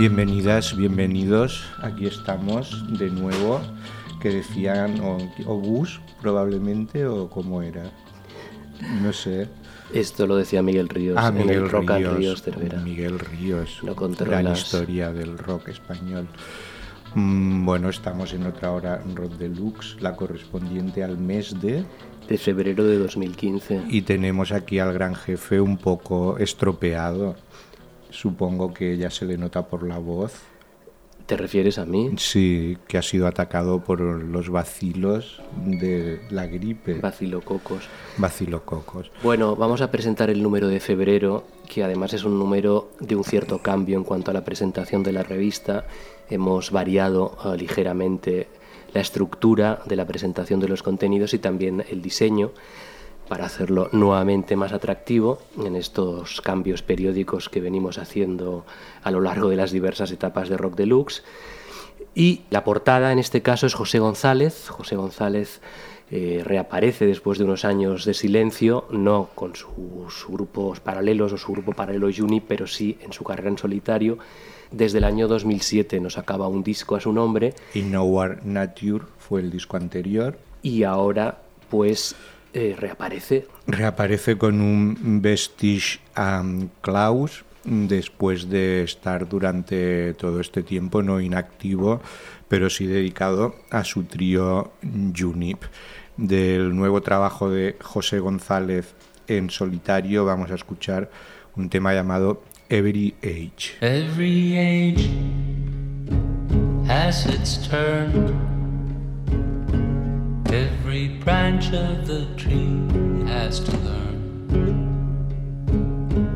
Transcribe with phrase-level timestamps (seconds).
[0.00, 1.62] Bienvenidas, bienvenidos.
[1.82, 3.60] Aquí estamos de nuevo.
[4.18, 7.82] Que decían, o, o bus probablemente, o cómo era.
[9.02, 9.48] No sé.
[9.92, 12.16] Esto lo decía Miguel Ríos Ah, en Miguel el Rock Ríos.
[12.16, 12.80] Ríos Cervera.
[12.80, 13.80] Miguel Ríos.
[13.82, 16.26] No gran historia del rock español.
[17.14, 21.84] Mm, Bueno, estamos en otra hora rock deluxe, la correspondiente al mes de.
[22.26, 23.82] De febrero de 2015.
[23.90, 27.36] Y tenemos aquí al gran jefe un poco estropeado.
[28.10, 30.42] Supongo que ya se le nota por la voz.
[31.26, 32.10] ¿Te refieres a mí?
[32.16, 36.94] Sí, que ha sido atacado por los vacilos de la gripe.
[36.94, 37.88] Vacilococos.
[38.18, 39.12] Vacilococos.
[39.22, 43.22] Bueno, vamos a presentar el número de febrero, que además es un número de un
[43.22, 45.86] cierto cambio en cuanto a la presentación de la revista.
[46.28, 48.48] Hemos variado eh, ligeramente
[48.92, 52.50] la estructura de la presentación de los contenidos y también el diseño
[53.30, 58.66] para hacerlo nuevamente más atractivo en estos cambios periódicos que venimos haciendo
[59.04, 61.22] a lo largo de las diversas etapas de Rock Deluxe.
[62.12, 64.68] Y la portada en este caso es José González.
[64.68, 65.60] José González
[66.10, 71.52] eh, reaparece después de unos años de silencio, no con sus grupos paralelos o su
[71.52, 74.18] grupo paralelo Juni, pero sí en su carrera en solitario.
[74.72, 79.40] Desde el año 2007 nos acaba un disco a su nombre Y Nowhere Nature fue
[79.40, 80.36] el disco anterior.
[80.62, 81.38] y ahora
[81.70, 82.16] pues
[82.52, 91.02] eh, reaparece Reaparece con un Vestige am Klaus después de estar durante todo este tiempo
[91.02, 92.00] no inactivo,
[92.48, 94.72] pero sí dedicado a su trío
[95.16, 95.64] Junip.
[96.16, 98.94] Del nuevo trabajo de José González
[99.26, 101.10] en solitario vamos a escuchar
[101.56, 103.76] un tema llamado Every Age.
[103.80, 105.10] Every age
[106.86, 108.59] has its turn.
[110.90, 112.82] Every branch of the tree
[113.28, 114.18] has to learn.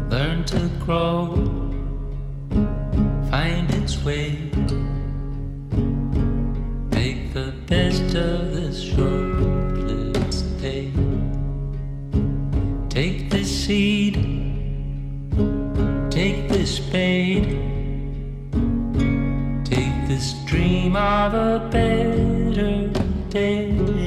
[0.08, 1.34] Learn to grow,
[3.32, 4.52] find its way.
[6.92, 10.92] Make the best of this short-lived day.
[12.90, 14.14] Take this seed,
[16.12, 17.58] take this spade.
[19.64, 22.88] Take this dream of a better
[23.30, 24.03] day.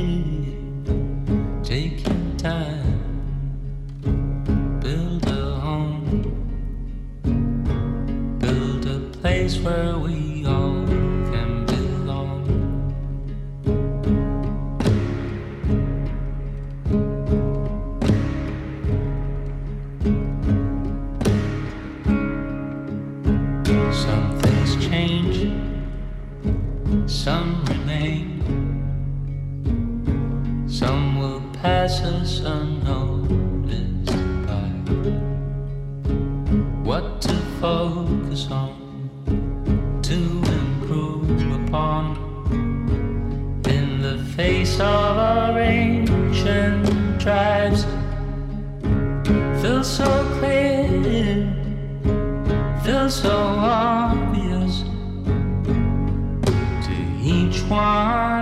[9.68, 10.17] Where we
[49.98, 50.06] so
[50.38, 51.52] clear
[52.84, 54.84] feels so obvious
[56.86, 56.94] to
[57.24, 58.37] each one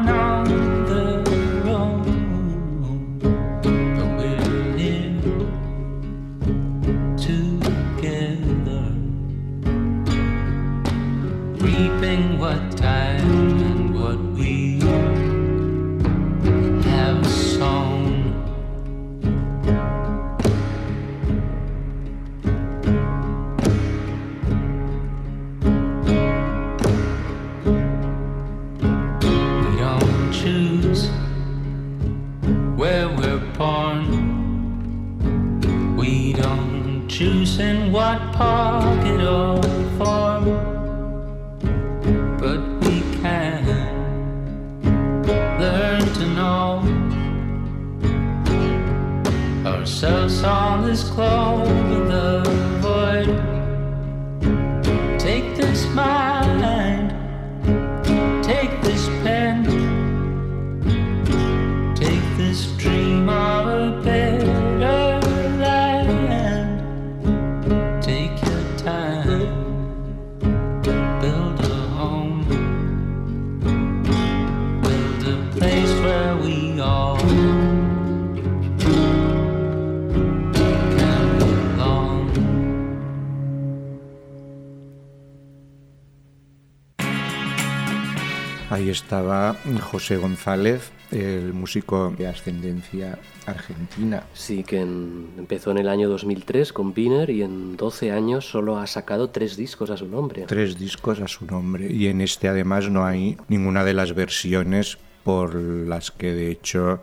[88.96, 89.56] estaba
[89.92, 94.24] José González, el músico de ascendencia argentina.
[94.34, 98.78] Sí, que en- empezó en el año 2003 con Wiener y en 12 años solo
[98.78, 100.46] ha sacado tres discos a su nombre.
[100.48, 104.98] Tres discos a su nombre y en este además no hay ninguna de las versiones
[105.24, 107.02] por las que de hecho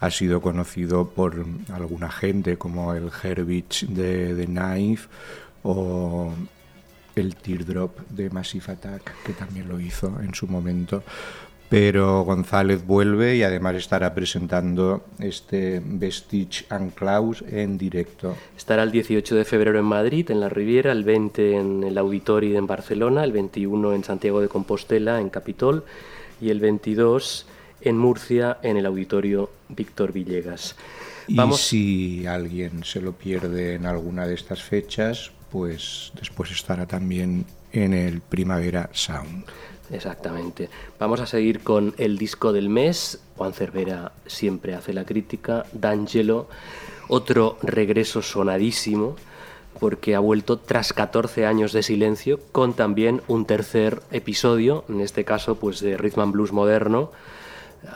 [0.00, 5.08] ha sido conocido por alguna gente como el Herbich de The Knife
[5.62, 6.32] o
[7.16, 11.02] el Teardrop de Massive Attack que también lo hizo en su momento.
[11.68, 18.36] Pero González vuelve y además estará presentando este Vestige and Klaus en directo.
[18.56, 22.54] Estará el 18 de febrero en Madrid, en la Riviera, el 20 en el Auditori
[22.54, 25.84] en Barcelona, el 21 en Santiago de Compostela, en Capitol,
[26.40, 27.46] y el 22
[27.80, 30.76] en Murcia, en el Auditorio Víctor Villegas.
[31.26, 37.46] Y si alguien se lo pierde en alguna de estas fechas, pues después estará también
[37.70, 39.44] en el Primavera Sound.
[39.92, 40.68] Exactamente.
[40.98, 43.20] Vamos a seguir con el disco del mes.
[43.36, 45.64] Juan Cervera siempre hace la crítica.
[45.72, 46.48] D'Angelo,
[47.06, 49.14] otro regreso sonadísimo,
[49.78, 55.24] porque ha vuelto tras 14 años de silencio, con también un tercer episodio, en este
[55.24, 57.12] caso pues de Rhythm and Blues moderno,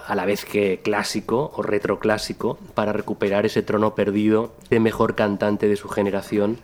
[0.06, 5.66] a la vez que clásico o retroclásico, para recuperar ese trono perdido de mejor cantante
[5.66, 6.58] de su generación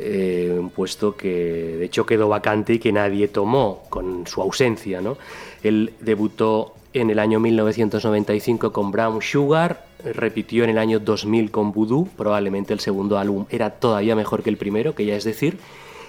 [0.00, 5.00] eh, un puesto que de hecho quedó vacante y que nadie tomó con su ausencia.
[5.00, 5.18] ¿no?
[5.62, 11.72] Él debutó en el año 1995 con Brown Sugar, repitió en el año 2000 con
[11.72, 15.58] Voodoo, probablemente el segundo álbum era todavía mejor que el primero, que ya es decir,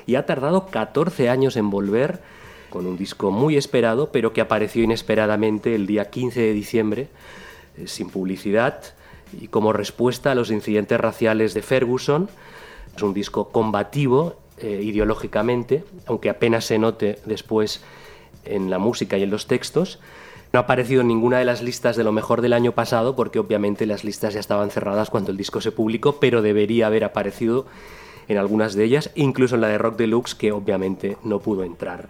[0.05, 2.19] y ha tardado 14 años en volver
[2.69, 7.07] con un disco muy esperado, pero que apareció inesperadamente el día 15 de diciembre,
[7.77, 8.81] eh, sin publicidad,
[9.39, 12.29] y como respuesta a los incidentes raciales de Ferguson,
[12.99, 17.81] es un disco combativo eh, ideológicamente, aunque apenas se note después
[18.43, 19.99] en la música y en los textos.
[20.51, 23.39] No ha aparecido en ninguna de las listas de lo mejor del año pasado, porque
[23.39, 27.67] obviamente las listas ya estaban cerradas cuando el disco se publicó, pero debería haber aparecido
[28.27, 32.09] en algunas de ellas, incluso en la de Rock Deluxe, que obviamente no pudo entrar.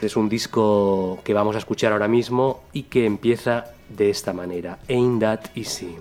[0.00, 4.78] Es un disco que vamos a escuchar ahora mismo y que empieza de esta manera,
[4.88, 5.98] Ain't That Easy.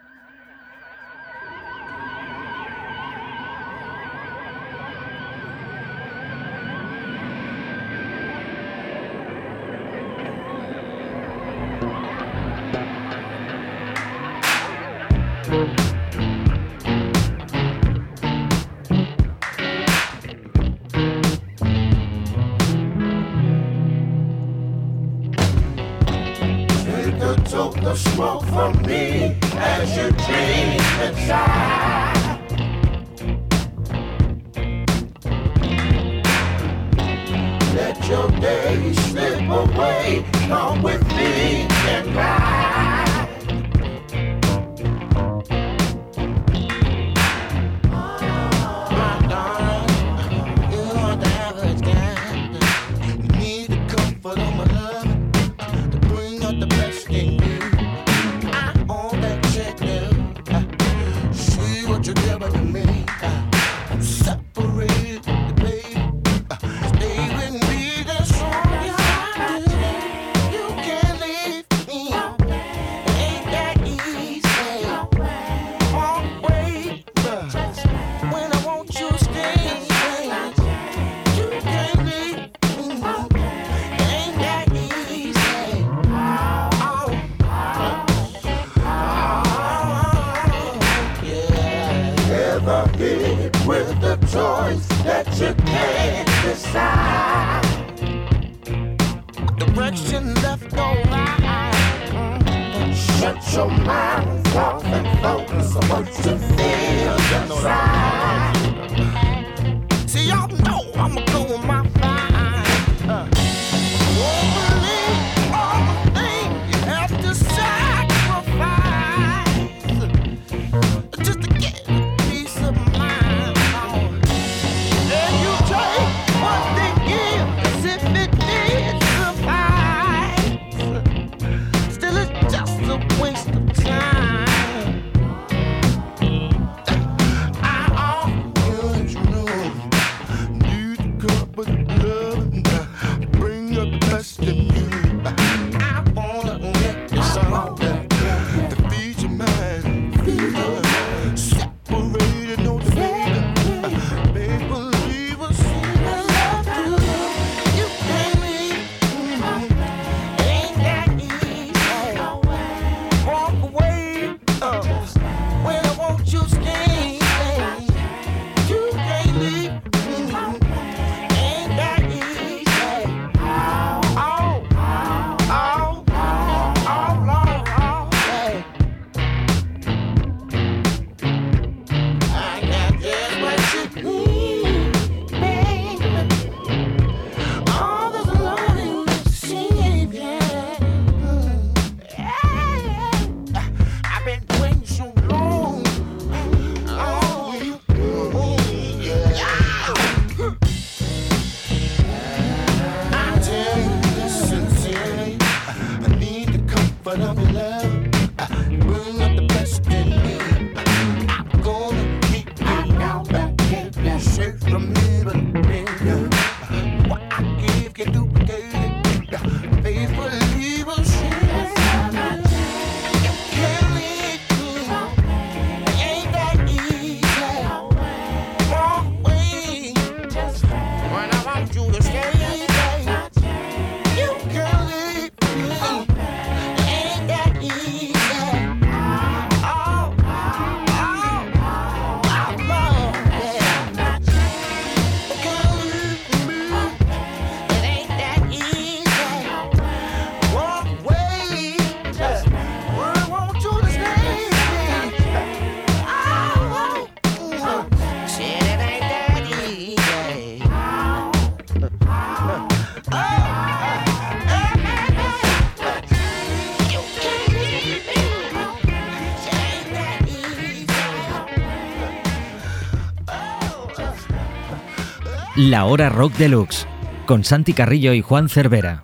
[275.62, 276.88] La Hora Rock Deluxe,
[277.26, 279.04] con Santi Carrillo y Juan Cervera.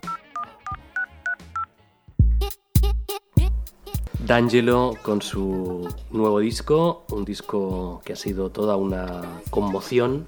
[4.25, 10.27] D'Angelo con su nuevo disco, un disco que ha sido toda una conmoción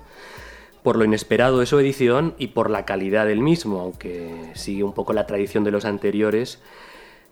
[0.84, 4.92] por lo inesperado de su edición y por la calidad del mismo, aunque sigue un
[4.92, 6.60] poco la tradición de los anteriores,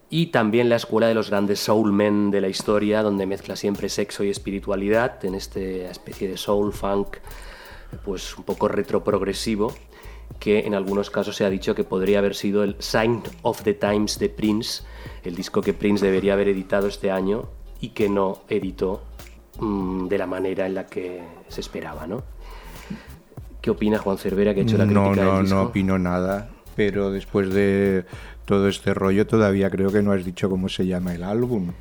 [0.10, 4.24] y también la escuela de los grandes soulmen de la historia, donde mezcla siempre sexo
[4.24, 7.18] y espiritualidad en esta especie de soul funk,
[7.96, 9.74] pues un poco retroprogresivo,
[10.40, 13.74] que en algunos casos se ha dicho que podría haber sido el Sign of the
[13.74, 14.84] Times de Prince,
[15.24, 17.50] el disco que Prince debería haber editado este año
[17.80, 19.04] y que no editó
[19.60, 22.24] mm, de la manera en la que se esperaba, ¿no?
[23.62, 25.56] ¿Qué opina Juan Cervera que ha hecho la crítica No, del no, disco?
[25.56, 28.06] no opino nada, pero después de
[28.46, 31.72] todo este rollo todavía creo que no has dicho cómo se llama el álbum.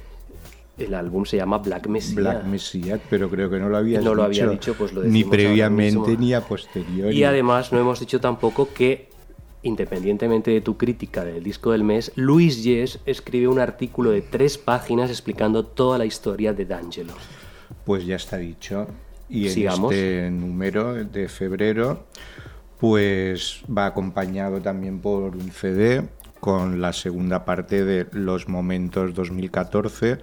[0.77, 2.21] El álbum se llama Black Messiah.
[2.21, 5.23] Black Messiah, pero creo que no lo habías No lo había dicho, pues lo Ni
[5.23, 7.17] previamente ni a posteriori.
[7.17, 9.09] Y además no hemos dicho tampoco que,
[9.63, 14.59] independientemente de tu crítica del disco del mes, Luis Yes escribe un artículo de tres
[14.59, 17.13] páginas explicando toda la historia de D'Angelo.
[17.85, 18.89] Pues ya está dicho.
[19.29, 19.93] Y en Sigamos.
[19.93, 22.05] este número de febrero,
[22.79, 26.03] pues va acompañado también por un CD
[26.41, 30.19] con la segunda parte de Los Momentos 2014,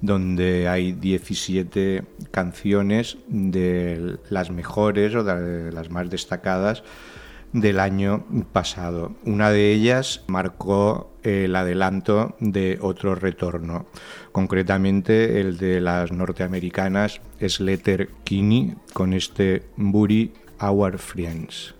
[0.00, 6.82] donde hay 17 canciones de las mejores o de las más destacadas
[7.52, 9.16] del año pasado.
[9.24, 13.86] Una de ellas marcó el adelanto de otro retorno,
[14.32, 21.74] concretamente el de las norteamericanas Slater Kinney con este Bury Our Friends.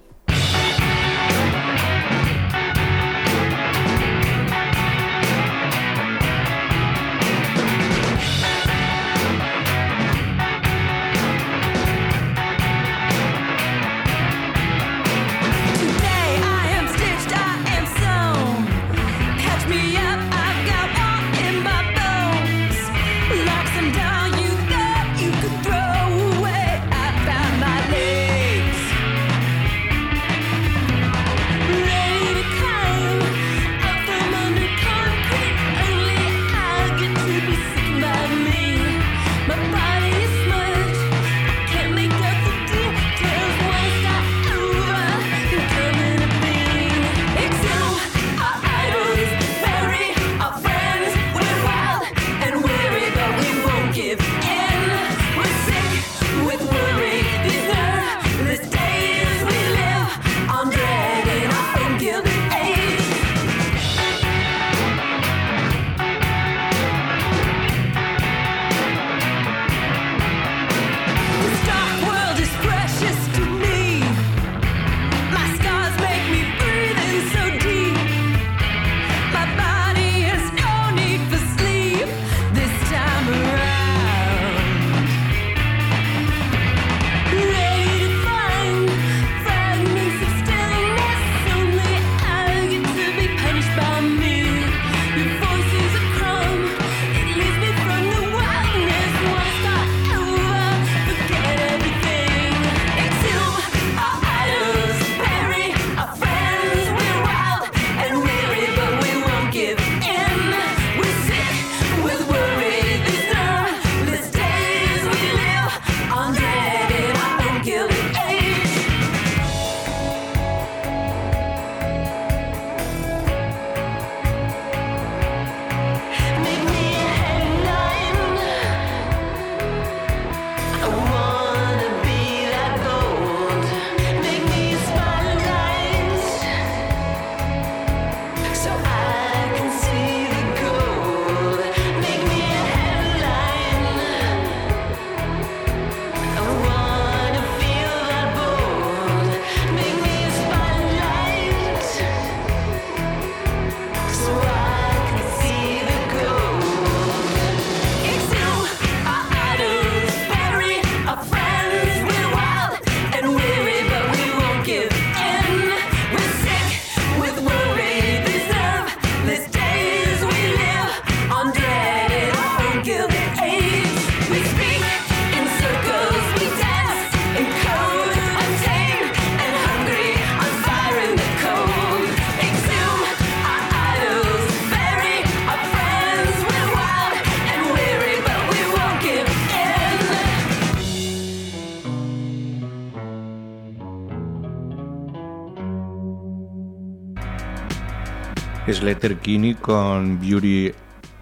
[198.80, 200.72] Slater Kinney con Beauty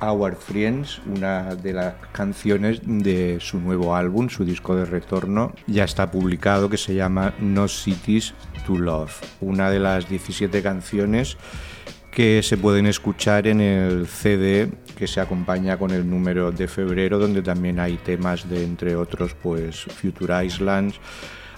[0.00, 5.82] Our Friends, una de las canciones de su nuevo álbum, su disco de retorno, ya
[5.82, 8.32] está publicado que se llama No Cities
[8.64, 11.36] to Love, una de las 17 canciones
[12.12, 17.18] que se pueden escuchar en el CD que se acompaña con el número de febrero,
[17.18, 21.00] donde también hay temas de, entre otros, pues Future Islands,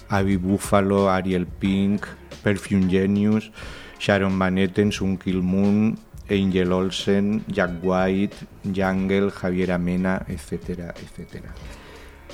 [0.09, 2.07] Abby Buffalo, Ariel Pink,
[2.43, 3.53] Perfume Genius,
[4.01, 5.99] Sharon Van Etten, Sun Kill Moon,
[6.31, 8.37] Angel Olsen, Jack White,
[8.75, 11.53] Jungle, Javier Amena, etcétera, etcétera.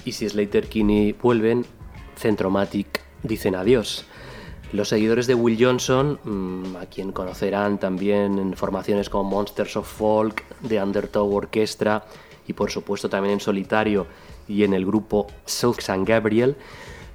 [0.04, 1.66] Y si Slater Kinney vuelven,
[2.16, 4.06] Centromatic dicen adiós.
[4.72, 9.88] Los seguidores de Will Johnson, mm, a quien conocerán también en formaciones como Monsters of
[9.88, 12.04] Folk, The Undertow Orchestra
[12.46, 14.06] y por supuesto también en solitario
[14.46, 16.56] y en el grupo South San Gabriel,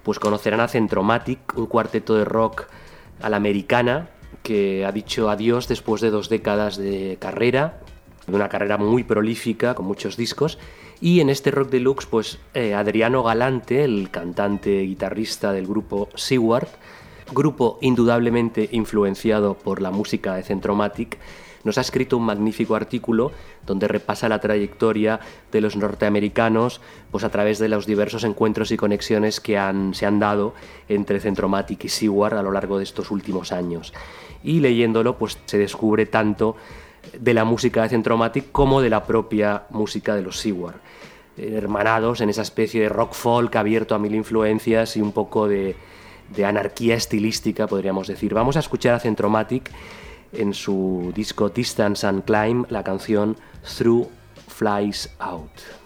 [0.03, 2.67] pues conocerán a Centromatic, un cuarteto de rock
[3.21, 4.09] a la americana
[4.43, 7.79] que ha dicho adiós después de dos décadas de carrera,
[8.27, 10.57] de una carrera muy prolífica con muchos discos.
[10.99, 16.67] Y en este Rock Deluxe, pues eh, Adriano Galante, el cantante guitarrista del grupo Seward,
[17.33, 21.17] grupo indudablemente influenciado por la música de Centromatic,
[21.63, 23.31] nos ha escrito un magnífico artículo
[23.65, 25.19] donde repasa la trayectoria
[25.51, 30.05] de los norteamericanos pues a través de los diversos encuentros y conexiones que han, se
[30.05, 30.53] han dado
[30.89, 33.93] entre Centromatic y Seward a lo largo de estos últimos años.
[34.43, 36.55] Y leyéndolo pues se descubre tanto
[37.19, 40.75] de la música de Centromatic como de la propia música de los Seward
[41.37, 45.75] hermanados en esa especie de rock folk abierto a mil influencias y un poco de,
[46.35, 48.33] de anarquía estilística, podríamos decir.
[48.33, 49.71] Vamos a escuchar a Centromatic
[50.33, 53.37] en su disco Distance and Climb la canción
[53.77, 54.07] Through
[54.47, 55.80] Flies Out.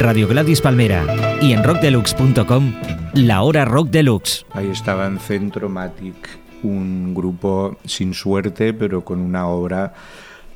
[0.00, 1.04] Radio Gladys Palmera
[1.42, 2.72] y en rockdeluxe.com,
[3.12, 4.46] la hora rock deluxe.
[4.52, 9.92] Ahí estaba en Centromatic, un grupo sin suerte, pero con una obra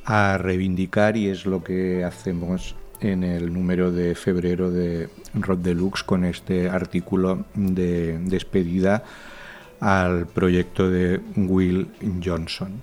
[0.03, 6.03] a reivindicar y es lo que hacemos en el número de febrero de Rock Deluxe
[6.03, 9.03] con este artículo de despedida
[9.79, 11.87] al proyecto de Will
[12.23, 12.81] Johnson.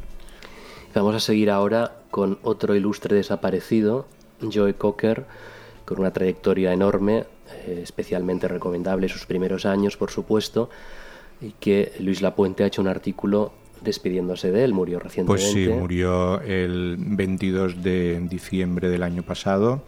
[0.94, 4.06] Vamos a seguir ahora con otro ilustre desaparecido,
[4.40, 5.26] Joe Cocker,
[5.84, 7.24] con una trayectoria enorme,
[7.66, 10.70] eh, especialmente recomendable sus primeros años, por supuesto,
[11.40, 15.44] y que Luis Lapuente ha hecho un artículo despidiéndose de él, murió recientemente.
[15.44, 19.82] Pues sí, murió el 22 de diciembre del año pasado,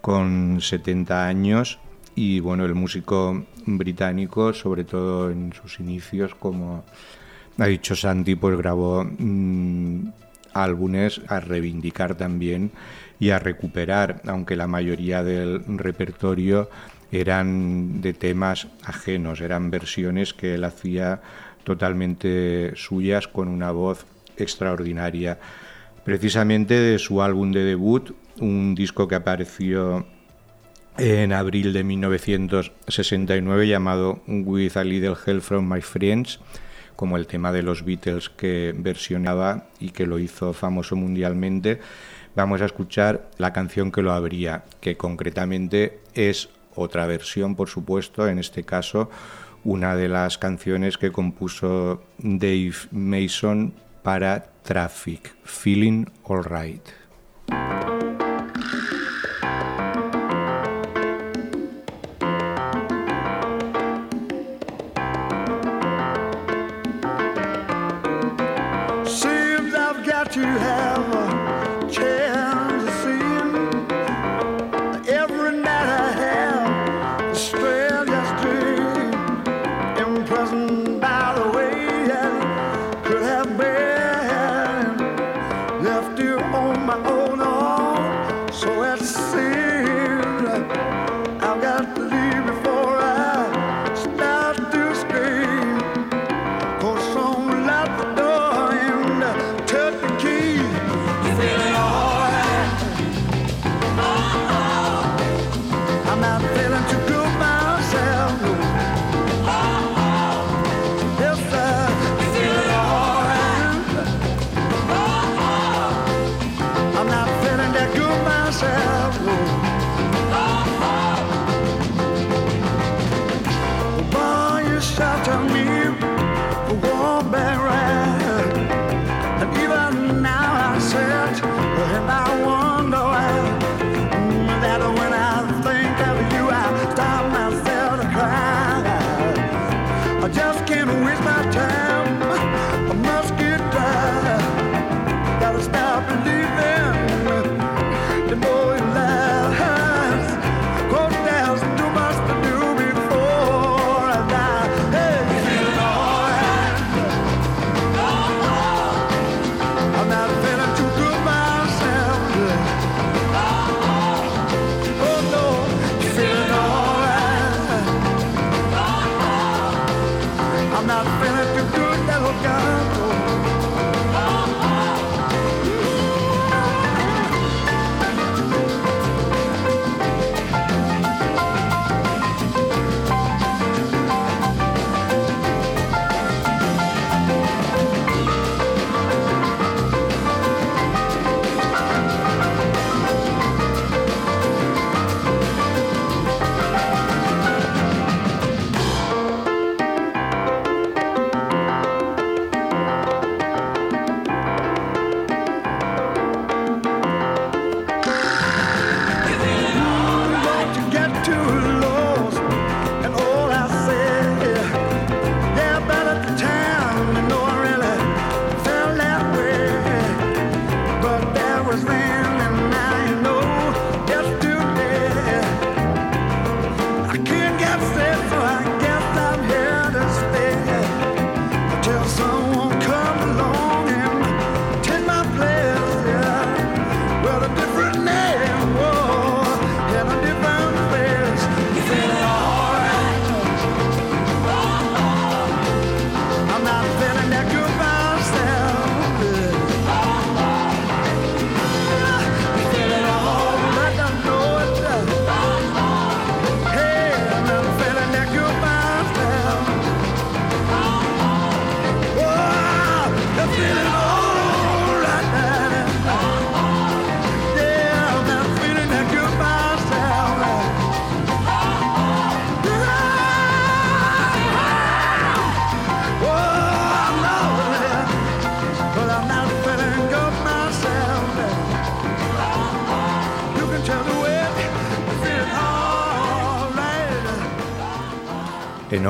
[0.00, 1.78] con 70 años,
[2.14, 6.84] y bueno, el músico británico, sobre todo en sus inicios, como
[7.58, 10.08] ha dicho Santi, pues grabó mm,
[10.52, 12.70] álbumes a reivindicar también
[13.18, 16.68] y a recuperar, aunque la mayoría del repertorio
[17.12, 21.20] eran de temas ajenos, eran versiones que él hacía
[21.62, 25.38] totalmente suyas con una voz extraordinaria.
[26.04, 30.06] Precisamente de su álbum de debut, un disco que apareció
[30.98, 36.40] en abril de 1969 llamado With a Little Help from My Friends,
[36.94, 41.80] como el tema de los Beatles que versionaba y que lo hizo famoso mundialmente,
[42.34, 48.28] vamos a escuchar la canción que lo abría, que concretamente es otra versión, por supuesto,
[48.28, 49.10] en este caso
[49.64, 57.93] una de las canciones que compuso Dave Mason para Traffic, Feeling Alright.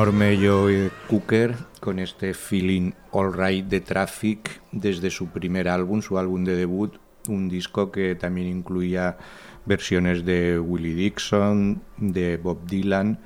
[0.04, 6.18] Enorme Joe Cooker con este feeling all right de Traffic desde su primer álbum, su
[6.18, 9.16] álbum de debut, un disco que también incluía
[9.64, 13.18] versiones de Willie Dixon, de Bob Dylan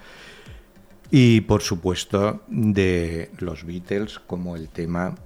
[1.11, 5.17] y por supuesto de los Beatles como el tema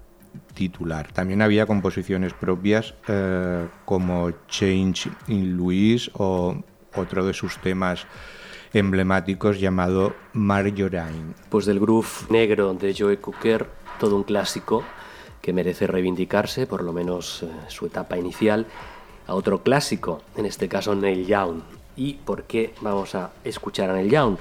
[0.54, 1.12] titular.
[1.12, 6.56] También había composiciones propias eh, como Change in Louise o
[6.94, 8.06] otro de sus temas
[8.72, 11.34] emblemáticos llamado Marjorine.
[11.50, 13.68] Pues del groove negro de Joe Cooker,
[14.00, 14.82] todo un clásico
[15.40, 18.66] que merece reivindicarse, por lo menos eh, su etapa inicial,
[19.26, 21.60] a otro clásico, en este caso Neil Young.
[21.96, 24.36] ¿Y por qué vamos a escuchar a Neil Young?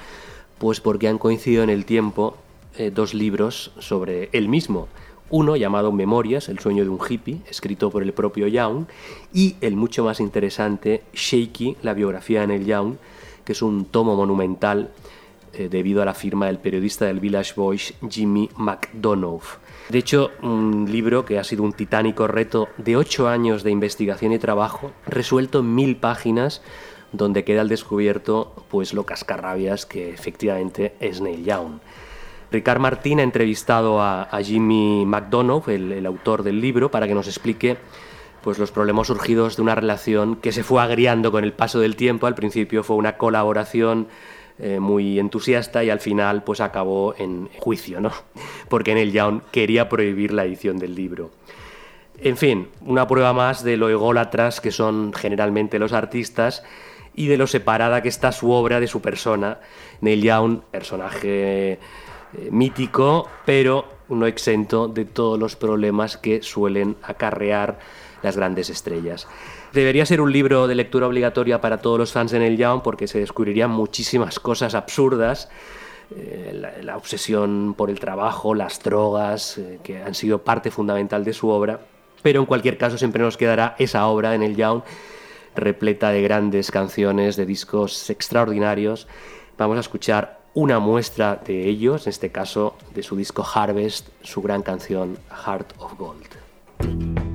[0.58, 2.38] Pues porque han coincidido en el tiempo
[2.78, 4.88] eh, dos libros sobre él mismo.
[5.30, 8.86] Uno llamado Memorias, el sueño de un hippie, escrito por el propio Young,
[9.34, 12.96] y el mucho más interesante Shaky, la biografía de Neil Young,
[13.52, 14.92] es un tomo monumental
[15.54, 19.60] eh, debido a la firma del periodista del Village Voice Jimmy McDonough.
[19.90, 24.32] De hecho, un libro que ha sido un titánico reto de ocho años de investigación
[24.32, 26.62] y trabajo, resuelto en mil páginas,
[27.12, 31.80] donde queda al descubierto pues lo cascarrabias que efectivamente es Neil Young.
[32.50, 37.78] Ricard Martín ha entrevistado a, Jimmy McDonough, el autor del libro, para que nos explique
[38.44, 41.96] pues los problemas surgidos de una relación que se fue agriando con el paso del
[41.96, 42.28] tiempo.
[42.28, 44.08] Al principio fue una colaboración
[44.60, 48.12] eh, muy entusiasta y al final pues acabó en juicio, ¿no?
[48.70, 51.32] Porque Neil Young quería prohibir la edición del libro.
[52.20, 56.64] En fin, una prueba más de lo ególatras que son generalmente los artistas
[57.16, 59.60] y de lo separada que está su obra de su persona.
[60.02, 61.80] Neil Young, personaje eh,
[62.52, 67.80] mítico, pero no exento de todos los problemas que suelen acarrear
[68.24, 69.28] las grandes estrellas.
[69.74, 73.08] Debería ser un libro de lectura obligatoria para todos los fans de Neil Young porque
[73.08, 75.50] se descubrirían muchísimas cosas absurdas.
[76.16, 81.32] eh, la, obsesión por el trabajo, las drogas, eh, que han sido parte fundamental de
[81.32, 81.80] su obra.
[82.22, 84.82] Pero en cualquier caso siempre nos quedará esa obra de Neil Young
[85.56, 89.08] repleta de grandes canciones, de discos extraordinarios.
[89.58, 94.42] Vamos a escuchar una muestra de ellos, en este caso de su disco Harvest, su
[94.42, 97.31] gran canción Heart of Gold.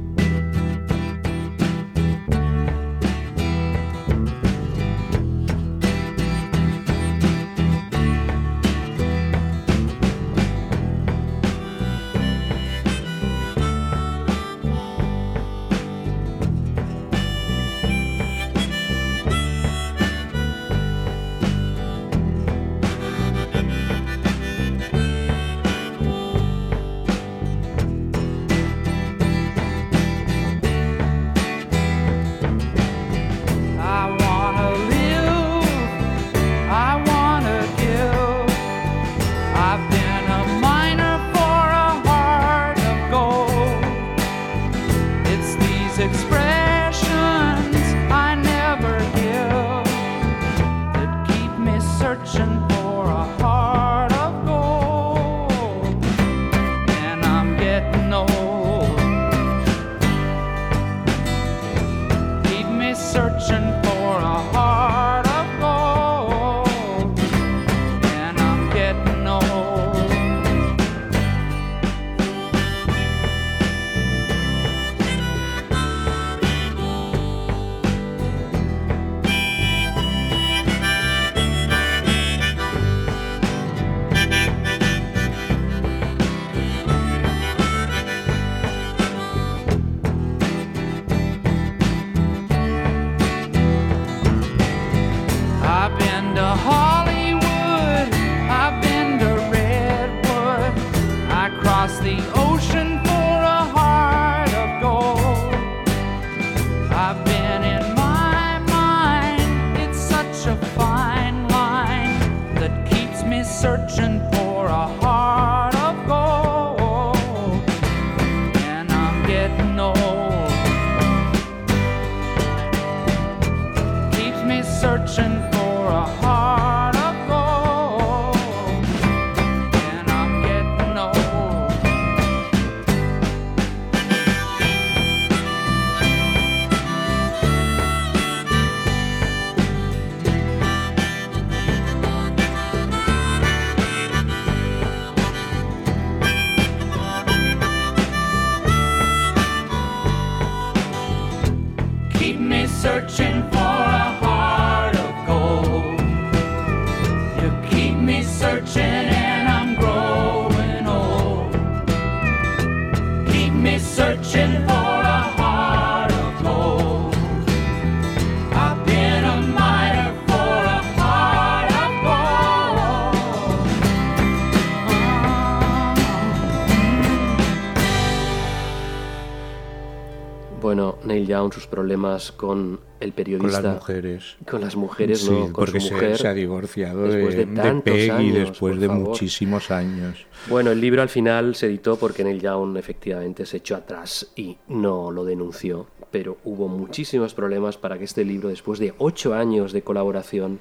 [181.17, 183.61] Neil Young, sus problemas con el Con periodista.
[183.63, 184.37] las mujeres.
[184.49, 185.41] Con las mujeres, Sí, ¿no?
[185.45, 186.19] Con porque su se, mujer.
[186.19, 189.09] se ha divorciado de, después de de tantos Peggy años, después de favor.
[189.09, 190.27] muchísimos años.
[190.49, 194.57] Bueno, el libro al final se editó porque Neil Young efectivamente se echó atrás y
[194.69, 199.73] no lo denunció, pero hubo muchísimos problemas para que este libro, después de ocho años
[199.73, 200.61] de colaboración,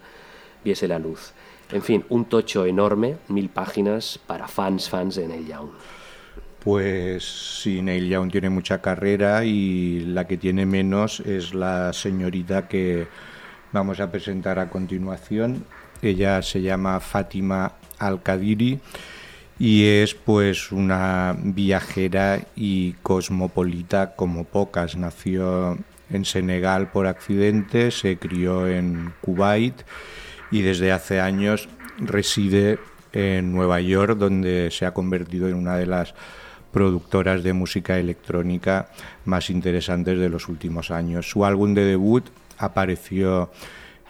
[0.63, 1.34] viese la luz.
[1.72, 5.70] En fin, un tocho enorme, mil páginas para fans, fans de Neil Young.
[6.65, 12.67] Pues sí, Neil Young tiene mucha carrera y la que tiene menos es la señorita
[12.67, 13.06] que
[13.71, 15.63] vamos a presentar a continuación.
[16.01, 18.80] Ella se llama Fátima Al-Qadiri
[19.60, 24.97] y es pues una viajera y cosmopolita como pocas.
[24.97, 25.78] Nació
[26.10, 29.84] en Senegal por accidente, se crió en Kuwait
[30.49, 32.80] y desde hace años reside
[33.13, 36.15] en Nueva York, donde se ha convertido en una de las
[36.76, 38.90] productoras de música electrónica
[39.24, 41.30] más interesantes de los últimos años.
[41.30, 42.26] Su álbum de debut
[42.58, 43.50] apareció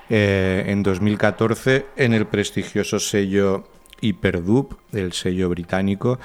[0.09, 3.67] eh, en 2014 en el prestigioso sello
[4.01, 6.17] Hyperdub, el sello británico,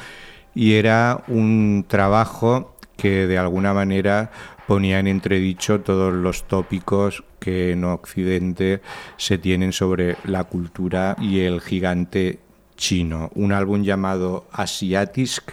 [0.55, 4.31] y era un trabajo que de alguna manera
[4.67, 8.81] ponía en entredicho todos los tópicos que en Occidente
[9.19, 12.39] se tienen sobre la cultura y el gigante
[12.79, 13.31] chino.
[13.35, 15.53] Un álbum llamado Asiatisk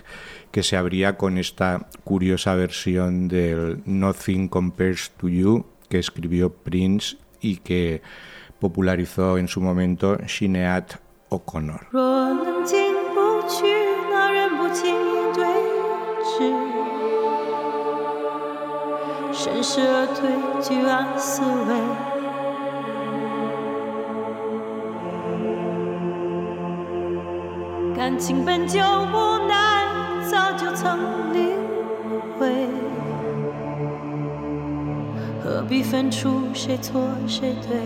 [0.51, 7.16] que se abría con esta curiosa versión del Nothing Compares to You que escribió Prince
[7.41, 8.03] y que
[8.59, 10.85] popularizó en su momento Sinead
[11.29, 11.89] O'Connor.
[11.91, 13.64] 若能进不去，
[14.11, 15.45] 那人不轻易对
[16.23, 16.53] 峙。
[19.33, 20.31] 顺势而退，
[20.62, 21.73] 居安思危。
[27.97, 29.36] 感情本就无奈，
[30.30, 31.58] 早就曾领
[32.38, 32.68] 会，
[35.42, 37.78] 何必分出谁错谁对？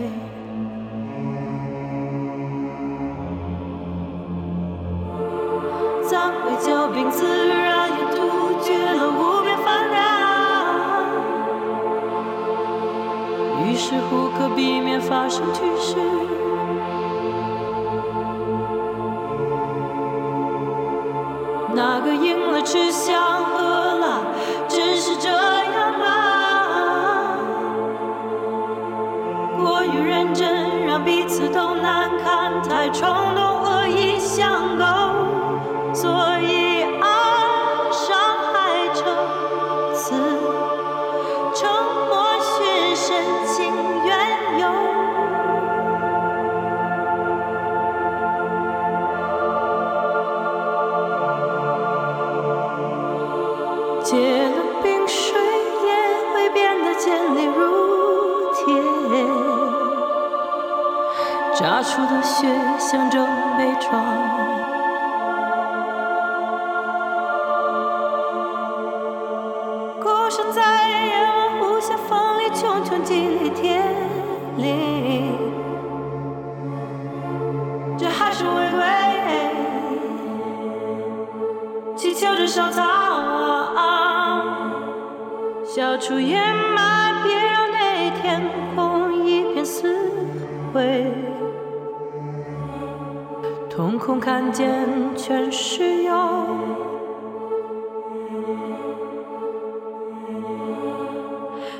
[6.08, 8.20] 暂为久病，自然也杜
[8.60, 9.96] 绝了无边烦恼。
[13.64, 15.96] 于是乎，可避免发生趋势。
[22.64, 23.51] 去想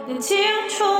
[0.05, 0.37] 你清
[0.69, 0.92] 楚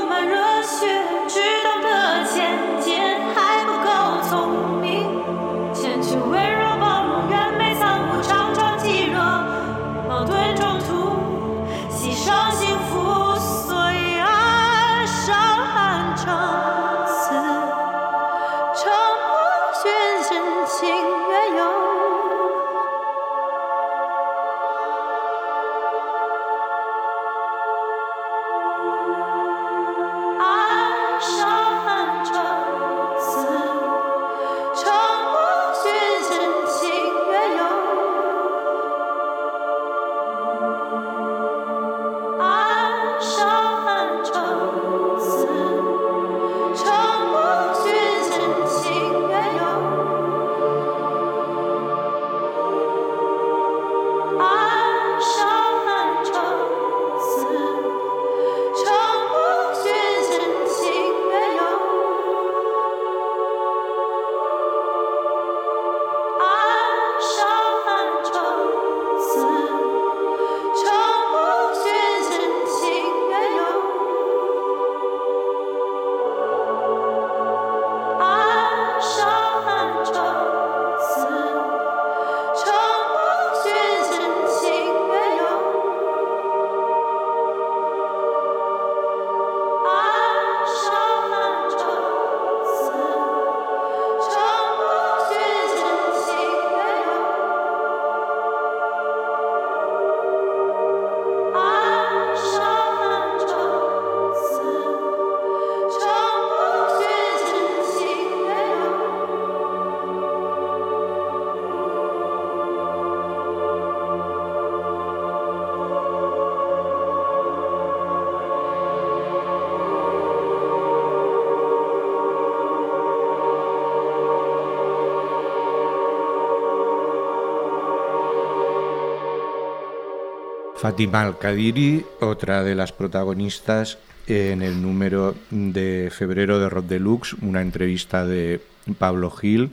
[130.83, 137.61] Fatima Al-Qadiri, otra de las protagonistas en el número de febrero de Rock Deluxe, una
[137.61, 138.59] entrevista de
[138.99, 139.71] Pablo Gil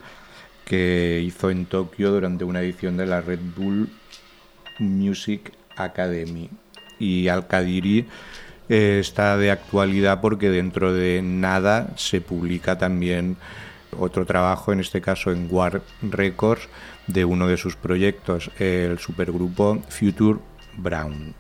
[0.65, 3.89] que hizo en Tokio durante una edición de la Red Bull
[4.79, 6.49] Music Academy.
[7.01, 8.07] Y Al-Qadiri
[8.69, 13.37] eh, está de actualidad porque dentro de nada se publica también
[13.99, 16.69] otro trabajo, en este caso en War Records,
[17.09, 20.39] de uno de sus proyectos, el supergrupo Future
[20.83, 21.35] Brown.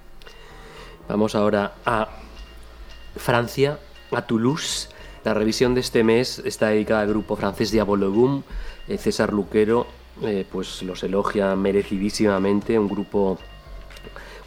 [1.09, 2.09] Vamos ahora a
[3.16, 3.78] Francia,
[4.12, 4.88] a Toulouse.
[5.24, 8.43] La revisión de este mes está dedicada al grupo francés Diabolo Boom.
[8.88, 9.86] Eh, César Luquero
[10.22, 13.38] eh, pues los elogia merecidísimamente, un grupo,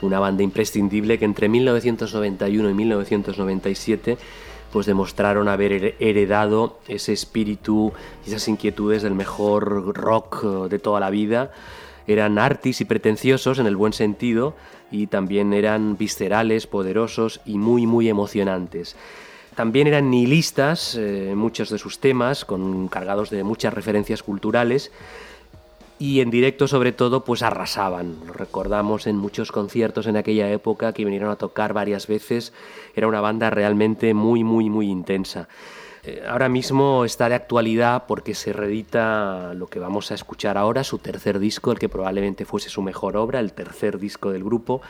[0.01, 4.17] una banda imprescindible que entre 1991 y 1997
[4.71, 7.93] pues demostraron haber her- heredado ese espíritu
[8.25, 11.51] y esas inquietudes del mejor rock eh, de toda la vida.
[12.07, 14.55] Eran artis y pretenciosos en el buen sentido
[14.93, 18.95] y también eran viscerales, poderosos y muy muy emocionantes.
[19.55, 24.91] También eran nihilistas eh, muchos de sus temas, con cargados de muchas referencias culturales
[25.99, 28.17] y en directo sobre todo pues arrasaban.
[28.27, 32.53] Lo recordamos en muchos conciertos en aquella época que vinieron a tocar varias veces.
[32.95, 35.47] Era una banda realmente muy muy muy intensa.
[36.03, 40.83] Eh, Ahora mismo está de actualidad porque se reedita lo que vamos a escuchar ahora,
[40.83, 44.81] su tercer disco, el que probablemente fuese su mejor obra, el tercer disco del grupo,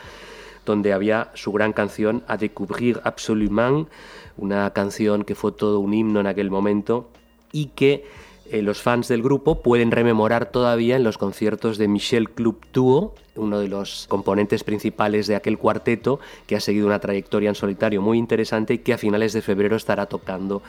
[0.66, 3.88] donde había su gran canción A Découvrir Absolument,
[4.36, 7.08] una canción que fue todo un himno en aquel momento
[7.52, 8.04] y que
[8.50, 13.14] eh, los fans del grupo pueden rememorar todavía en los conciertos de Michel Club Tuo,
[13.36, 18.02] uno de los componentes principales de aquel cuarteto que ha seguido una trayectoria en solitario
[18.02, 20.62] muy interesante y que a finales de febrero estará tocando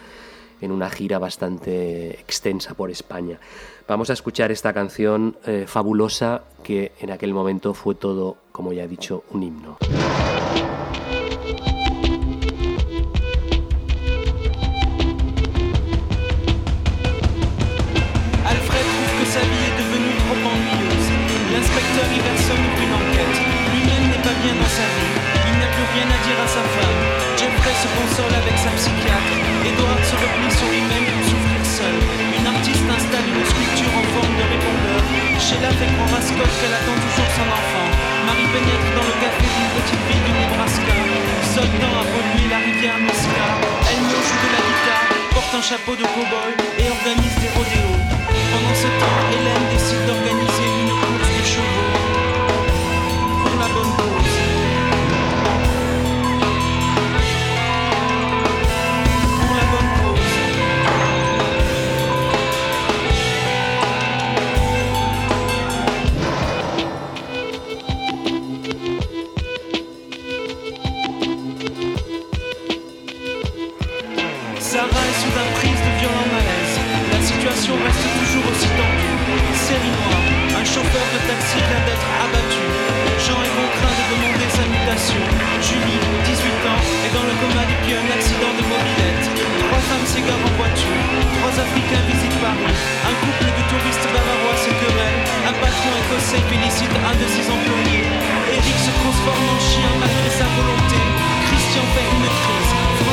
[0.61, 3.39] en una gira bastante extensa por España.
[3.87, 8.83] Vamos a escuchar esta canción eh, fabulosa que en aquel momento fue todo, como ya
[8.83, 9.77] he dicho, un himno.
[35.55, 37.87] Sheila fait croire à Scott qu'elle attend toujours son enfant.
[38.27, 40.95] Marie pénètre dans le café d'une petite ville du Nebraska.
[41.55, 43.47] Sol tend à polluer la rivière Muska.
[43.87, 47.99] Elle me joue de la guitare, porte un chapeau de cow-boy et organise des rodéos.
[48.51, 49.84] Pendant ce temps, Hélène décide
[80.55, 82.63] un chauffeur de taxi vient d'être abattu.
[83.19, 85.23] Jean est contraint de demander sa mutation.
[85.59, 89.25] Julie, 18 ans, est dans le coma depuis un accident de mobilette.
[89.65, 91.03] Trois femmes s'égarent en voiture.
[91.37, 92.75] Trois Africains visitent Paris.
[93.03, 95.19] Un couple de touristes bavarois se querelle.
[95.51, 98.07] Un patron écossais félicite un de ses employés.
[98.55, 101.01] Eric se transforme en chien malgré sa volonté.
[101.51, 103.04] Christian fait une crise.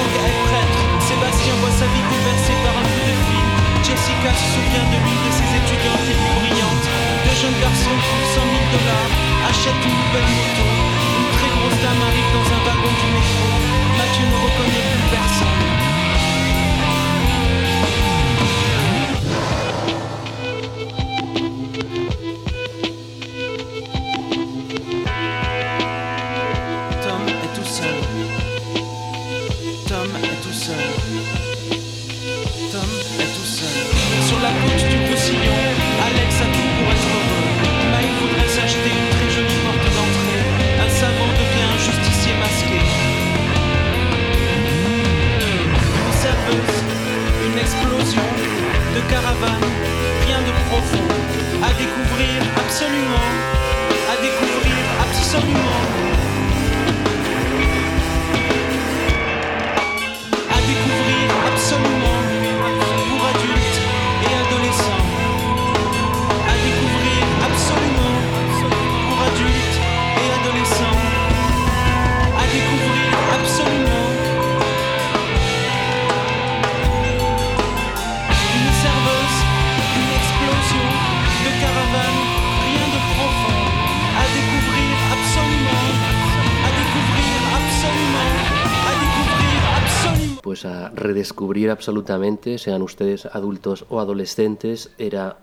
[91.22, 95.36] A redescubrir absolutamente, sean ustedes adultos o adolescentes, era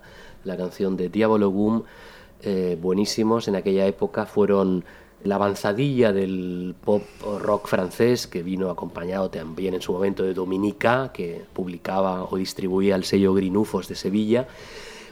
[0.44, 1.84] la canción de Diablo Boom,
[2.42, 4.84] eh, buenísimos, en aquella época fueron
[5.24, 7.02] la avanzadilla del pop
[7.40, 12.94] rock francés que vino acompañado también en su momento de Dominica, que publicaba o distribuía
[12.94, 14.48] el sello Grinufos de Sevilla,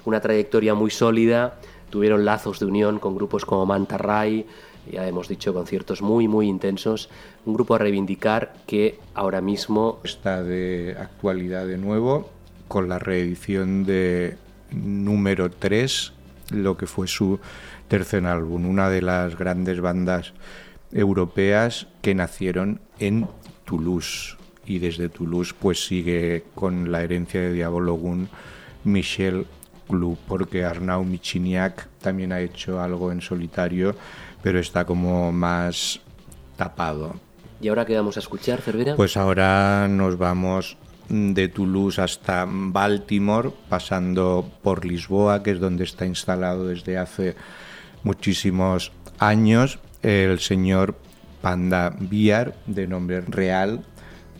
[0.04, 4.44] una trayectoria muy sólida, tuvieron lazos de unión con grupos como Manta Ray,
[4.91, 7.09] ya hemos dicho conciertos muy muy intensos,
[7.45, 12.31] un grupo a reivindicar que ahora mismo Está de actualidad de nuevo
[12.68, 14.37] con la reedición de
[14.70, 16.12] número 3,
[16.51, 17.41] lo que fue su
[17.89, 20.35] tercer álbum, una de las grandes bandas
[20.93, 23.26] europeas que nacieron en
[23.64, 24.37] Toulouse.
[24.66, 28.29] Y desde Toulouse pues sigue con la herencia de Diabologun
[28.85, 29.47] Michel
[29.89, 33.97] Club porque Arnau Michiniak también ha hecho algo en solitario
[34.43, 36.01] pero está como más
[36.57, 37.14] tapado.
[37.61, 38.95] ¿Y ahora qué vamos a escuchar, Cervera?
[38.97, 40.76] Pues ahora nos vamos
[41.09, 47.34] de Toulouse hasta Baltimore, pasando por Lisboa, que es donde está instalado desde hace
[48.03, 50.97] muchísimos años el señor
[51.41, 53.84] Panda Biar, de nombre real,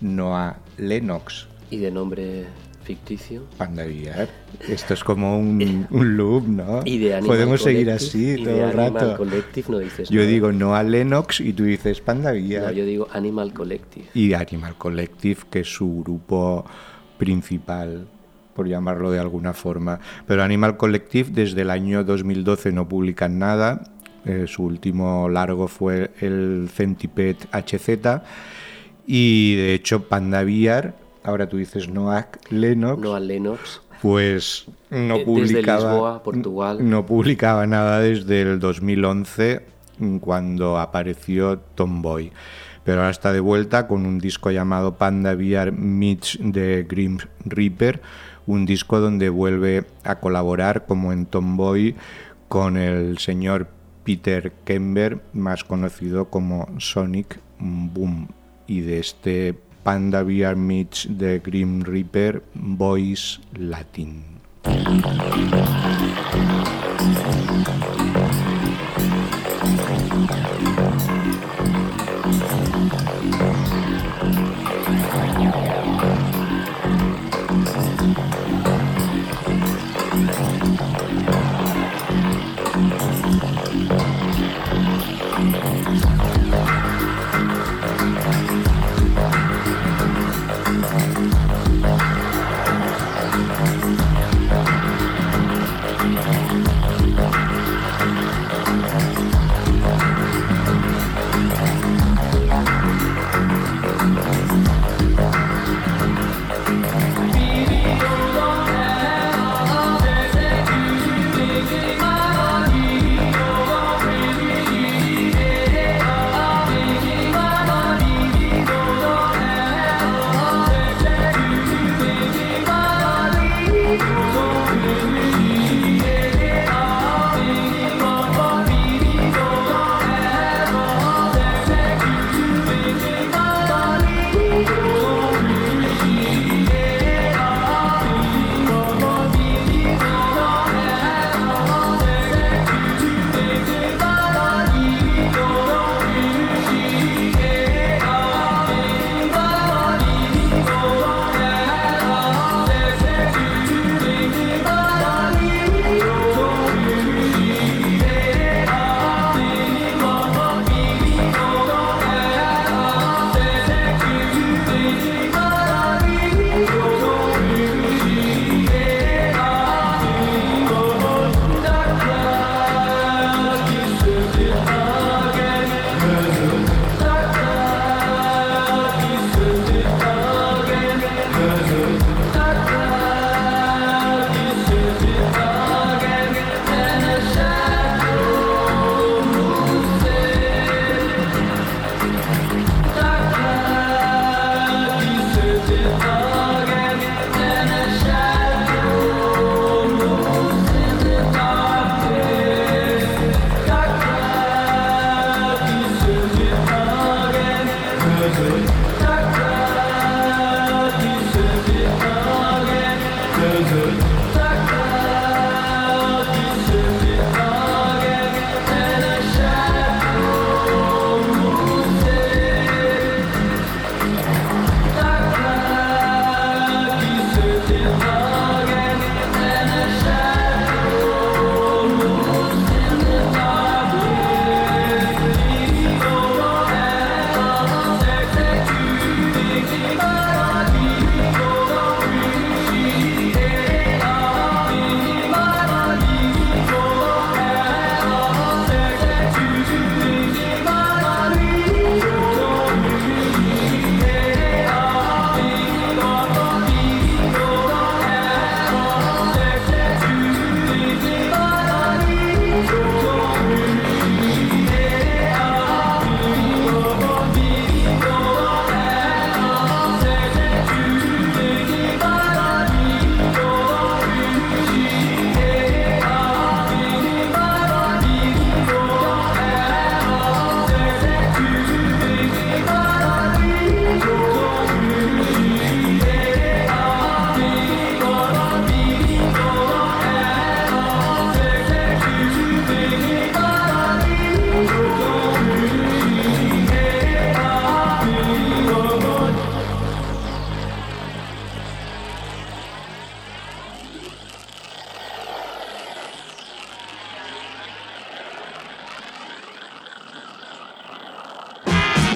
[0.01, 1.49] Noah Lennox.
[1.71, 2.47] Y de nombre
[2.89, 3.43] ficticio.
[3.59, 4.29] Panda Biar.
[4.69, 6.81] Esto es como un, un loop, ¿no?
[6.85, 9.17] Y de Animal Podemos seguir así y todo de el Animal rato.
[9.19, 10.31] Collective no dices Yo nada.
[10.33, 12.73] digo Noah Lennox y tú dices Panda No, Biar.
[12.73, 14.07] yo digo Animal Collective.
[14.15, 16.65] y Animal Collective, que es su grupo
[17.19, 18.07] principal,
[18.55, 20.01] por llamarlo de alguna forma.
[20.27, 23.83] Pero Animal Collective desde el año 2012 no publican nada.
[24.25, 28.23] Eh, su último largo fue el Centipede HZ.
[29.07, 30.95] Y de hecho Panda Bear,
[31.29, 33.81] ahora tú dices Noah Lennox, Noah Lennox.
[34.03, 36.89] pues no Eh, desde publicaba Lisboa, Portugal.
[36.91, 39.63] no publicaba nada desde el 2011
[40.21, 42.33] cuando apareció Tomboy
[42.85, 48.01] pero ahora está de vuelta con un disco llamado Panda VR Meets the Grim Reaper
[48.47, 51.97] un disco donde vuelve a colaborar como en Tomboy
[52.49, 53.67] con el señor
[54.05, 58.29] Peter Kember más conocido como Sonic Boom
[58.67, 59.59] y de este
[59.89, 64.21] Panda VR Meets the Grim Reaper Voice Latin.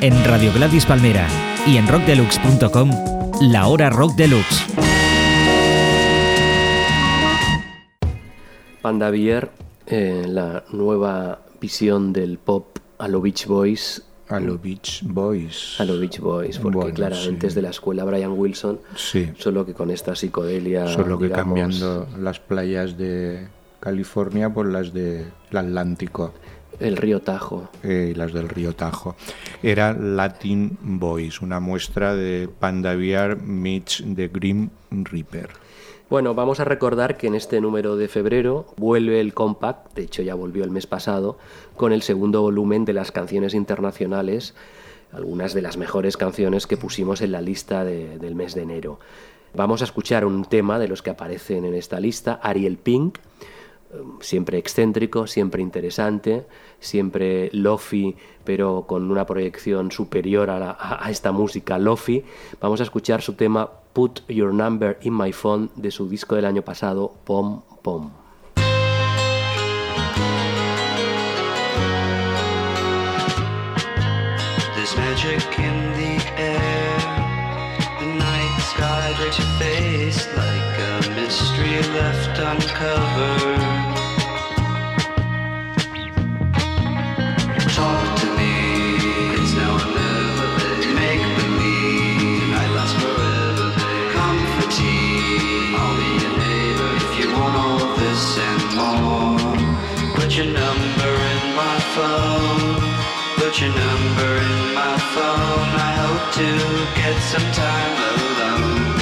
[0.03, 1.27] En Radio Gladys Palmera
[1.67, 2.91] y en rockdeluxe.com,
[3.41, 4.67] la hora rock deluxe.
[8.81, 9.51] Panda Beer,
[9.87, 14.03] eh, la nueva visión del pop a lo Beach Boys.
[14.29, 15.77] A lo Beach Boys.
[15.79, 17.47] A lo Beach Boys, porque Bueno, claramente sí.
[17.49, 19.31] es de la escuela Brian Wilson, Sí.
[19.39, 20.89] solo que con esta psicodelia.
[20.89, 23.47] Solo que digamos, cambiando las playas de
[23.79, 26.33] California por las del Atlántico
[26.83, 27.69] El río Tajo.
[27.83, 29.17] eh, las del río Tajo.
[29.63, 35.51] Era Latin Boys, una muestra de Panda Bear meets The Grim Reaper.
[36.11, 40.23] Bueno, vamos a recordar que en este número de febrero vuelve el compact, de hecho
[40.23, 41.39] ya volvió el mes pasado,
[41.77, 44.55] con el segundo volumen de las canciones internacionales,
[45.13, 48.99] algunas de las mejores canciones que pusimos en la lista de- del mes de enero.
[49.55, 53.97] Vamos a escuchar un tema de los que aparecen en esta lista, Ariel Pink, eh,
[54.21, 56.45] siempre excéntrico, siempre interesante,
[56.83, 58.15] siempre lofi,
[58.45, 62.25] pero con una proyección superior a, esta música lofi.
[62.61, 66.45] Vamos a escuchar su tema Put Your Number in My Phone de su disco del
[66.45, 68.11] año pasado, Pom Pom.
[100.33, 102.81] Put your number in my phone.
[103.37, 105.69] Put your number in my phone.
[105.77, 106.49] I hope to
[106.97, 108.97] get some time alone.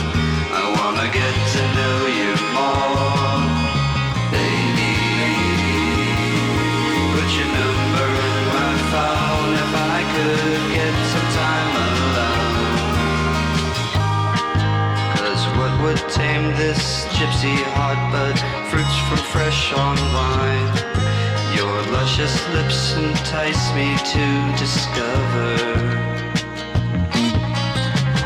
[0.50, 3.46] I wanna get to know you more,
[4.34, 4.94] baby.
[7.14, 12.90] Put your number in my phone if I could get some time alone.
[15.14, 18.36] Cause what would tame this gypsy heart but
[18.68, 20.90] fruits from fresh on vine?
[21.60, 24.24] Your luscious lips entice me to
[24.56, 25.50] discover.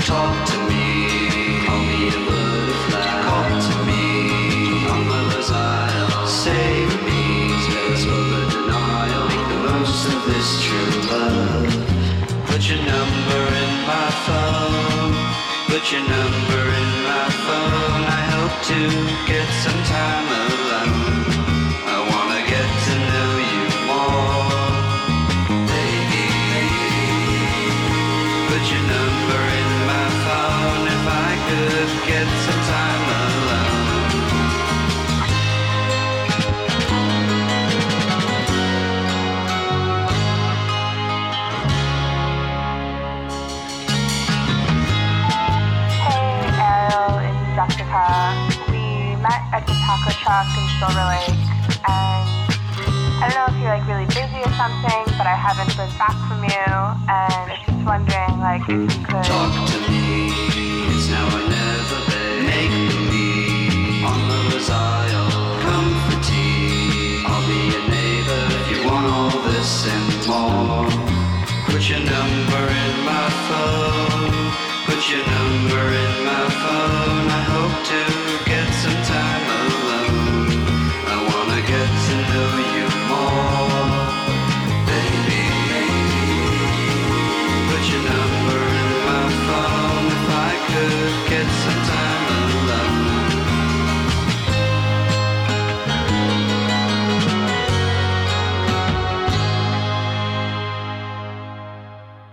[0.07, 0.87] Talk to me,
[1.67, 3.07] call me a butterfly.
[3.27, 4.05] Call to me,
[4.87, 5.01] on
[8.05, 9.23] for the denial.
[9.27, 11.67] Make the most of this true love.
[49.55, 51.39] At the taco truck in Silver Lake,
[51.87, 52.27] and
[53.23, 56.19] I don't know if you're like really busy or something, but I haven't heard back
[56.27, 56.75] from you,
[57.07, 60.34] and I'm just wondering like if you could.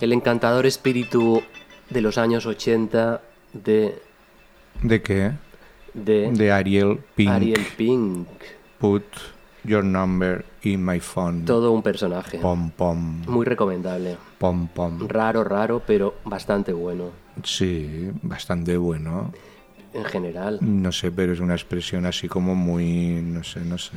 [0.02, 1.44] El encantador espíritu
[1.92, 3.22] de los años 80
[3.54, 4.02] de,
[4.82, 5.34] ¿De qué?
[5.94, 7.30] de, De Ariel Pink.
[7.30, 8.28] Ariel Pink.
[8.80, 9.04] Put
[9.64, 11.46] your number in my phone.
[11.46, 12.40] Todo un personaje.
[12.40, 13.22] Pom, pom.
[13.28, 14.18] Muy recomendable.
[14.38, 15.08] Pom, pom.
[15.08, 17.10] Raro, raro, pero bastante bueno.
[17.44, 19.32] Sí, bastante bueno.
[19.94, 20.60] En general.
[20.62, 23.92] No sé, pero es una expresión así como muy, no sé, no sé.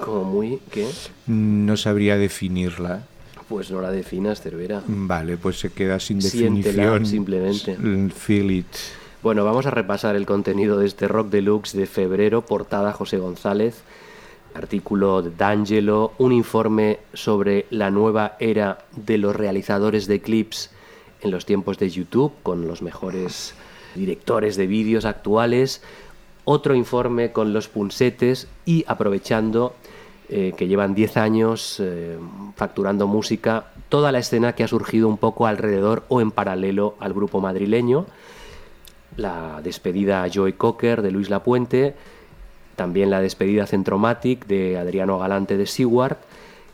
[0.00, 0.60] Como muy...
[0.70, 0.88] ¿Qué?
[1.26, 3.02] No sabría definirla.
[3.48, 4.82] Pues no la definas, Cervera.
[4.86, 7.06] Vale, pues se queda sin Siéntela, definición.
[7.06, 7.76] simplemente.
[8.14, 8.66] Feel it.
[9.22, 13.82] Bueno, vamos a repasar el contenido de este Rock Deluxe de febrero, portada José González,
[14.54, 20.70] artículo de D'Angelo, un informe sobre la nueva era de los realizadores de clips
[21.20, 23.54] en los tiempos de YouTube, con los mejores
[23.94, 25.82] directores de vídeos actuales,
[26.44, 29.74] otro informe con los punsetes y aprovechando
[30.28, 32.16] eh, que llevan 10 años eh,
[32.56, 37.12] facturando música, toda la escena que ha surgido un poco alrededor o en paralelo al
[37.12, 38.06] grupo madrileño.
[39.16, 41.94] La despedida a Joey Cocker de Luis Lapuente,
[42.82, 46.16] también la despedida Centromatic de Adriano Galante de Seward,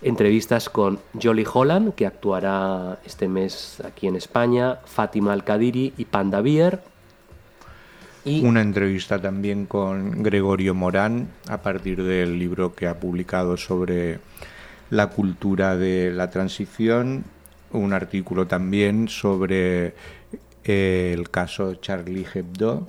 [0.01, 6.41] entrevistas con Jolly Holland, que actuará este mes aquí en España, Fátima Alcadiri y Panda
[6.41, 6.81] Beer.
[8.25, 14.21] Y Una entrevista también con Gregorio Morán a partir del libro que ha publicado sobre
[14.89, 17.25] la cultura de la transición,
[17.71, 19.93] un artículo también sobre
[20.65, 22.89] eh, el caso Charlie Hebdo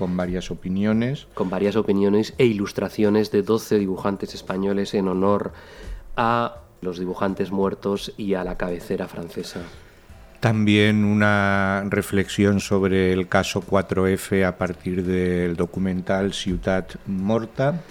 [0.00, 1.26] con varias opiniones.
[1.34, 5.52] con varias opiniones e ilustraciones de 12 dibujantes españoles en honor
[6.16, 9.60] a los dibujantes muertos y a la cabecera francesa.
[10.40, 17.82] También una reflexión sobre el caso 4F a partir del documental Ciutat Morta.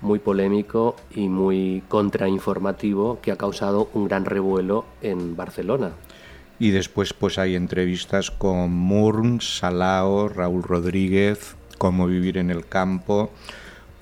[0.00, 5.90] Muy polémico y muy contrainformativo que ha causado un gran revuelo en Barcelona.
[6.58, 13.30] Y después pues hay entrevistas con Murns, Salao, Raúl Rodríguez, Cómo vivir en el campo,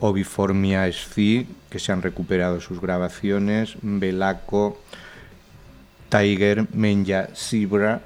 [0.01, 4.79] Oviformia Sci, que se han recuperado sus grabaciones, Belaco,
[6.09, 8.03] Tiger, Menja Zebra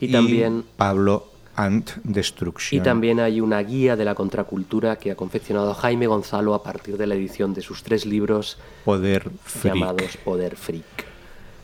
[0.00, 2.82] Y también- Pablo Ant Y Destruction.
[2.82, 7.06] también hay una guía de la contracultura que ha confeccionado Jaime Gonzalo a partir de
[7.06, 9.74] la edición de sus tres libros Poder Freak.
[9.74, 10.84] llamados Poder Freak.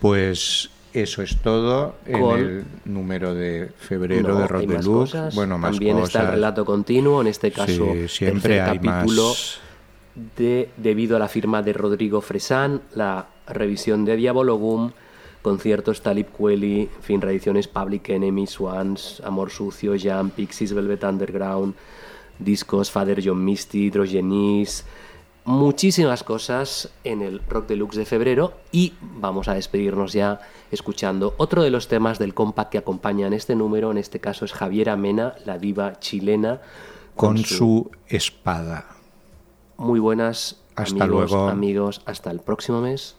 [0.00, 4.84] Pues eso es todo en Con- el número de febrero No, de Rock de más
[4.84, 5.10] Luz.
[5.10, 5.34] cosas.
[5.34, 6.34] Bueno, más También está el cosas.
[6.34, 9.58] relato continuo, en este caso Sí, siempre tercer hay capítulo más.
[10.36, 14.92] de debido a la firma de Rodrigo Fresán, la revisión de Diabologum,
[15.40, 21.74] conciertos Talib Kweli, en fin, reediciones Public Enemy, Swans, Amor Sucio, Jam, Pixies, Velvet Underground,
[22.38, 24.84] discos Father John Misty, Hydrogenis,
[25.44, 30.40] muchísimas cosas en el Rock Deluxe de febrero y vamos a despedirnos ya
[30.70, 34.52] escuchando otro de los temas del compact que acompañan este número, en este caso es
[34.52, 36.60] Javiera Mena, la diva chilena,
[37.16, 38.86] con su espada.
[39.76, 41.48] muy buenas Hasta amigos, luego.
[41.48, 43.16] amigos, hasta el próximo mes.